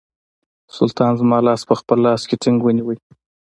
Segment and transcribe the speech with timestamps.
[0.75, 2.97] سلطان زما لاس په خپل لاس کې ټینګ ونیوی.